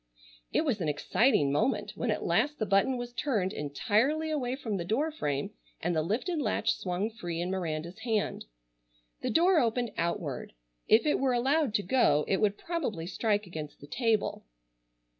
It 0.51 0.65
was 0.65 0.81
an 0.81 0.89
exciting 0.89 1.51
moment 1.51 1.91
when 1.95 2.09
at 2.09 2.25
last 2.25 2.57
the 2.57 2.65
button 2.65 2.97
was 2.97 3.13
turned 3.13 3.53
entirely 3.53 4.31
away 4.31 4.55
from 4.55 4.77
the 4.77 4.83
door 4.83 5.11
frame 5.11 5.51
and 5.79 5.95
the 5.95 6.01
lifted 6.01 6.39
latch 6.41 6.73
swung 6.75 7.11
free 7.11 7.39
in 7.39 7.51
Miranda's 7.51 7.99
hand. 7.99 8.45
The 9.21 9.29
door 9.29 9.59
opened 9.59 9.91
outward. 9.97 10.53
If 10.87 11.05
it 11.05 11.19
were 11.19 11.33
allowed 11.33 11.75
to 11.75 11.83
go 11.83 12.25
it 12.27 12.37
would 12.41 12.57
probably 12.57 13.05
strike 13.05 13.45
against 13.45 13.79
the 13.79 13.85
table. 13.85 14.47